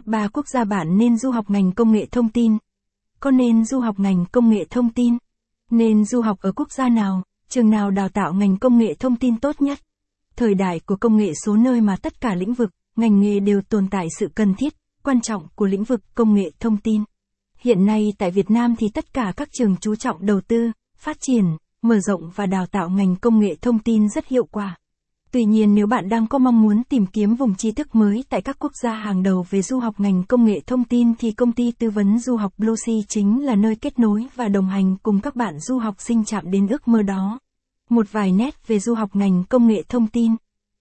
Top 0.00 0.06
3 0.06 0.28
quốc 0.28 0.48
gia 0.48 0.64
bạn 0.64 0.98
nên 0.98 1.18
du 1.18 1.30
học 1.30 1.50
ngành 1.50 1.72
công 1.72 1.92
nghệ 1.92 2.06
thông 2.06 2.28
tin. 2.28 2.56
Có 3.20 3.30
nên 3.30 3.64
du 3.64 3.80
học 3.80 3.98
ngành 3.98 4.24
công 4.32 4.50
nghệ 4.50 4.64
thông 4.70 4.92
tin? 4.92 5.16
Nên 5.70 6.04
du 6.04 6.20
học 6.20 6.38
ở 6.40 6.52
quốc 6.52 6.72
gia 6.72 6.88
nào, 6.88 7.22
trường 7.48 7.70
nào 7.70 7.90
đào 7.90 8.08
tạo 8.08 8.32
ngành 8.34 8.56
công 8.56 8.78
nghệ 8.78 8.94
thông 8.94 9.16
tin 9.16 9.40
tốt 9.40 9.62
nhất? 9.62 9.78
Thời 10.36 10.54
đại 10.54 10.80
của 10.80 10.96
công 10.96 11.16
nghệ 11.16 11.32
số 11.44 11.56
nơi 11.56 11.80
mà 11.80 11.96
tất 11.96 12.20
cả 12.20 12.34
lĩnh 12.34 12.54
vực, 12.54 12.70
ngành 12.96 13.20
nghề 13.20 13.40
đều 13.40 13.60
tồn 13.62 13.88
tại 13.90 14.06
sự 14.18 14.28
cần 14.34 14.54
thiết, 14.54 14.74
quan 15.02 15.20
trọng 15.20 15.46
của 15.54 15.66
lĩnh 15.66 15.84
vực 15.84 16.00
công 16.14 16.34
nghệ 16.34 16.50
thông 16.60 16.76
tin. 16.76 17.04
Hiện 17.58 17.86
nay 17.86 18.12
tại 18.18 18.30
Việt 18.30 18.50
Nam 18.50 18.76
thì 18.76 18.88
tất 18.94 19.12
cả 19.12 19.32
các 19.36 19.48
trường 19.52 19.76
chú 19.80 19.96
trọng 19.96 20.26
đầu 20.26 20.40
tư, 20.40 20.70
phát 20.98 21.16
triển, 21.20 21.44
mở 21.82 22.00
rộng 22.00 22.30
và 22.34 22.46
đào 22.46 22.66
tạo 22.66 22.90
ngành 22.90 23.16
công 23.16 23.40
nghệ 23.40 23.54
thông 23.62 23.78
tin 23.78 24.08
rất 24.08 24.28
hiệu 24.28 24.44
quả. 24.44 24.76
Tuy 25.32 25.44
nhiên 25.44 25.74
nếu 25.74 25.86
bạn 25.86 26.08
đang 26.08 26.26
có 26.26 26.38
mong 26.38 26.62
muốn 26.62 26.82
tìm 26.88 27.06
kiếm 27.06 27.34
vùng 27.34 27.54
tri 27.54 27.72
thức 27.72 27.94
mới 27.94 28.24
tại 28.28 28.42
các 28.42 28.56
quốc 28.58 28.72
gia 28.82 28.92
hàng 28.92 29.22
đầu 29.22 29.46
về 29.50 29.62
du 29.62 29.78
học 29.78 29.94
ngành 30.00 30.24
công 30.24 30.44
nghệ 30.44 30.60
thông 30.66 30.84
tin 30.84 31.14
thì 31.18 31.32
công 31.32 31.52
ty 31.52 31.72
tư 31.72 31.90
vấn 31.90 32.18
du 32.18 32.36
học 32.36 32.52
Bluesea 32.58 32.96
chính 33.08 33.44
là 33.44 33.54
nơi 33.54 33.76
kết 33.76 33.98
nối 33.98 34.26
và 34.34 34.48
đồng 34.48 34.68
hành 34.68 34.96
cùng 35.02 35.20
các 35.20 35.36
bạn 35.36 35.58
du 35.60 35.78
học 35.78 35.94
sinh 35.98 36.24
chạm 36.24 36.50
đến 36.50 36.68
ước 36.68 36.88
mơ 36.88 37.02
đó. 37.02 37.38
Một 37.90 38.06
vài 38.12 38.32
nét 38.32 38.66
về 38.66 38.78
du 38.78 38.94
học 38.94 39.16
ngành 39.16 39.44
công 39.48 39.66
nghệ 39.66 39.82
thông 39.88 40.06
tin. 40.06 40.32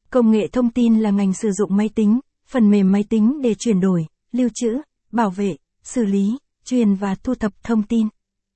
Công 0.10 0.32
nghệ 0.32 0.48
thông 0.48 0.70
tin 0.70 1.00
là 1.00 1.12
ngành 1.12 1.34
sử 1.34 1.52
dụng 1.52 1.78
máy 1.78 1.90
tính, 1.96 2.20
phần 2.48 2.70
mềm 2.72 2.92
máy 2.92 3.04
tính 3.10 3.42
để 3.42 3.56
chuyển 3.60 3.80
đổi, 3.80 4.06
lưu 4.32 4.50
trữ, 4.54 4.78
bảo 5.12 5.30
vệ, 5.30 5.58
xử 5.84 6.06
lý, 6.06 6.38
truyền 6.66 6.96
và 6.96 7.16
thu 7.16 7.36
thập 7.36 7.64
thông 7.64 7.84
tin. 7.84 8.08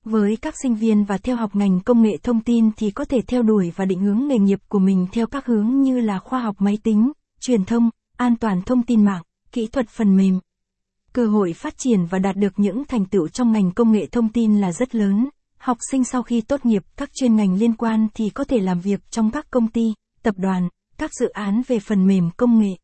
Với 0.06 0.38
các 0.42 0.56
sinh 0.62 0.76
viên 0.76 1.04
và 1.04 1.18
theo 1.18 1.36
học 1.36 1.56
ngành 1.56 1.80
công 1.80 2.02
nghệ 2.02 2.18
thông 2.24 2.42
tin 2.42 2.72
thì 2.78 2.92
có 2.92 3.06
thể 3.06 3.22
theo 3.28 3.42
đuổi 3.42 3.72
và 3.76 3.86
định 3.86 4.00
hướng 4.00 4.28
nghề 4.28 4.38
nghiệp 4.38 4.60
của 4.68 4.80
mình 4.80 5.08
theo 5.12 5.28
các 5.28 5.46
hướng 5.46 5.82
như 5.82 6.00
là 6.00 6.20
khoa 6.20 6.40
học 6.42 6.56
máy 6.60 6.78
tính, 6.84 7.12
truyền 7.40 7.66
thông, 7.66 7.90
an 8.18 8.36
toàn 8.36 8.62
thông 8.62 8.84
tin 8.84 9.06
mạng, 9.06 9.24
kỹ 9.52 9.68
thuật 9.68 9.90
phần 9.90 10.18
mềm. 10.18 10.40
Cơ 11.14 11.26
hội 11.26 11.54
phát 11.54 11.74
triển 11.78 12.06
và 12.06 12.20
đạt 12.20 12.36
được 12.36 12.54
những 12.58 12.86
thành 12.86 13.06
tựu 13.06 13.28
trong 13.28 13.52
ngành 13.52 13.72
công 13.72 13.92
nghệ 13.92 14.06
thông 14.06 14.30
tin 14.30 14.62
là 14.62 14.72
rất 14.72 14.96
lớn. 14.96 15.30
Học 15.58 15.78
sinh 15.92 16.04
sau 16.04 16.24
khi 16.24 16.42
tốt 16.42 16.66
nghiệp 16.66 16.84
các 16.98 17.10
chuyên 17.14 17.36
ngành 17.36 17.56
liên 17.56 17.74
quan 17.74 18.08
thì 18.14 18.30
có 18.30 18.44
thể 18.44 18.60
làm 18.60 18.80
việc 18.80 19.00
trong 19.12 19.32
các 19.32 19.48
công 19.52 19.68
ty, 19.68 19.94
tập 20.24 20.36
đoàn, 20.38 20.70
các 20.98 21.12
dự 21.20 21.30
án 21.30 21.62
về 21.68 21.80
phần 21.80 22.08
mềm 22.08 22.30
công 22.38 22.60
nghệ. 22.60 22.76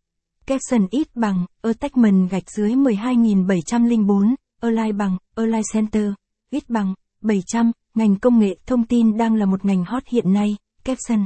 Capson 0.45 0.87
ít 0.91 1.07
bằng, 1.15 1.45
Attachment 1.61 2.29
gạch 2.29 2.51
dưới 2.51 2.75
12704, 2.75 4.35
Align 4.61 4.97
bằng, 4.97 5.17
Align 5.35 5.61
Center, 5.73 6.11
ít 6.49 6.69
bằng, 6.69 6.93
700, 7.21 7.71
ngành 7.95 8.15
công 8.15 8.39
nghệ 8.39 8.57
thông 8.65 8.85
tin 8.85 9.17
đang 9.17 9.35
là 9.35 9.45
một 9.45 9.65
ngành 9.65 9.85
hot 9.85 10.03
hiện 10.07 10.33
nay, 10.33 10.55
caption. 10.83 11.25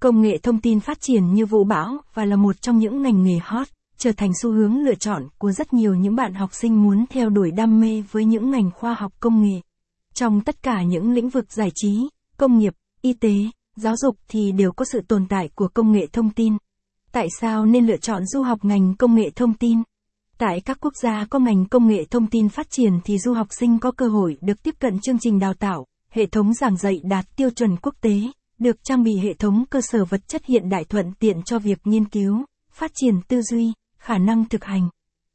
Công 0.00 0.22
nghệ 0.22 0.38
thông 0.38 0.60
tin 0.60 0.80
phát 0.80 1.00
triển 1.00 1.34
như 1.34 1.46
vũ 1.46 1.64
bão 1.64 1.98
và 2.14 2.24
là 2.24 2.36
một 2.36 2.62
trong 2.62 2.78
những 2.78 3.02
ngành 3.02 3.22
nghề 3.22 3.38
hot, 3.42 3.68
trở 3.96 4.12
thành 4.12 4.30
xu 4.42 4.52
hướng 4.52 4.80
lựa 4.80 4.94
chọn 4.94 5.28
của 5.38 5.52
rất 5.52 5.72
nhiều 5.72 5.94
những 5.94 6.16
bạn 6.16 6.34
học 6.34 6.50
sinh 6.52 6.82
muốn 6.82 7.04
theo 7.10 7.28
đuổi 7.28 7.50
đam 7.50 7.80
mê 7.80 8.02
với 8.10 8.24
những 8.24 8.50
ngành 8.50 8.70
khoa 8.70 8.94
học 8.94 9.12
công 9.20 9.42
nghệ. 9.42 9.60
Trong 10.14 10.40
tất 10.40 10.62
cả 10.62 10.82
những 10.82 11.12
lĩnh 11.12 11.28
vực 11.28 11.52
giải 11.52 11.70
trí, 11.74 12.08
công 12.36 12.58
nghiệp, 12.58 12.74
y 13.02 13.12
tế, 13.12 13.34
giáo 13.76 13.96
dục 13.96 14.16
thì 14.28 14.52
đều 14.52 14.72
có 14.72 14.84
sự 14.84 15.00
tồn 15.08 15.26
tại 15.28 15.48
của 15.54 15.68
công 15.68 15.92
nghệ 15.92 16.06
thông 16.12 16.30
tin. 16.30 16.56
Tại 17.12 17.26
sao 17.40 17.66
nên 17.66 17.86
lựa 17.86 17.96
chọn 17.96 18.26
du 18.26 18.42
học 18.42 18.64
ngành 18.64 18.94
công 18.94 19.14
nghệ 19.14 19.30
thông 19.34 19.54
tin? 19.54 19.82
Tại 20.38 20.60
các 20.60 20.78
quốc 20.80 20.92
gia 21.02 21.26
có 21.30 21.38
ngành 21.38 21.66
công 21.66 21.88
nghệ 21.88 22.04
thông 22.04 22.26
tin 22.26 22.48
phát 22.48 22.70
triển 22.70 22.92
thì 23.04 23.18
du 23.18 23.32
học 23.32 23.46
sinh 23.50 23.78
có 23.78 23.90
cơ 23.90 24.08
hội 24.08 24.38
được 24.40 24.62
tiếp 24.62 24.74
cận 24.78 25.00
chương 25.00 25.18
trình 25.18 25.38
đào 25.38 25.54
tạo, 25.54 25.86
hệ 26.10 26.26
thống 26.26 26.54
giảng 26.54 26.76
dạy 26.76 27.00
đạt 27.04 27.36
tiêu 27.36 27.50
chuẩn 27.50 27.76
quốc 27.76 27.94
tế, 28.00 28.20
được 28.58 28.76
trang 28.84 29.02
bị 29.02 29.16
hệ 29.18 29.34
thống 29.34 29.64
cơ 29.70 29.80
sở 29.80 30.04
vật 30.04 30.28
chất 30.28 30.44
hiện 30.44 30.68
đại 30.68 30.84
thuận 30.84 31.12
tiện 31.18 31.42
cho 31.42 31.58
việc 31.58 31.78
nghiên 31.84 32.04
cứu, 32.04 32.44
phát 32.72 32.90
triển 32.94 33.14
tư 33.28 33.42
duy, 33.42 33.72
khả 33.98 34.18
năng 34.18 34.48
thực 34.48 34.64
hành. 34.64 34.88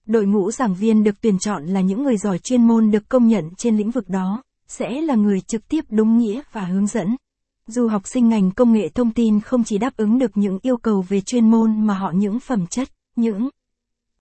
Đội 0.06 0.26
ngũ 0.26 0.52
giảng 0.52 0.76
viên 0.76 1.04
được 1.04 1.22
tuyển 1.22 1.40
chọn 1.40 1.66
là 1.66 1.82
những 1.82 2.04
người 2.04 2.18
giỏi 2.18 2.40
chuyên 2.40 2.68
môn 2.68 2.92
được 2.92 3.10
công 3.10 3.28
nhận 3.28 3.50
trên 3.58 3.78
lĩnh 3.78 3.92
vực 3.92 4.10
đó, 4.10 4.44
sẽ 4.68 5.02
là 5.02 5.16
người 5.16 5.42
trực 5.42 5.68
tiếp 5.68 5.86
đúng 5.90 6.18
nghĩa 6.18 6.42
và 6.52 6.62
hướng 6.62 6.88
dẫn. 6.88 7.16
du 7.68 7.88
học 7.88 8.02
sinh 8.06 8.30
ngành 8.30 8.52
công 8.52 8.74
nghệ 8.74 8.90
thông 8.90 9.12
tin 9.12 9.40
không 9.40 9.64
chỉ 9.64 9.78
đáp 9.78 9.98
ứng 9.98 10.20
được 10.20 10.38
những 10.38 10.60
yêu 10.62 10.78
cầu 10.78 11.06
về 11.10 11.22
chuyên 11.22 11.52
môn 11.52 11.88
mà 11.88 11.94
họ 11.94 12.12
những 12.16 12.40
phẩm 12.40 12.68
chất, 12.68 12.90
những 13.16 13.50